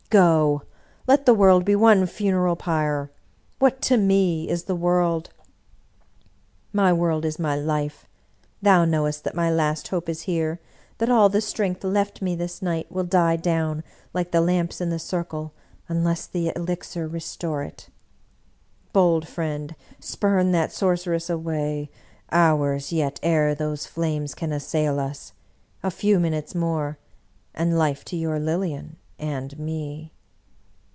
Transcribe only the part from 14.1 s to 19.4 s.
like the lamps in the circle, unless the elixir restore it. Bold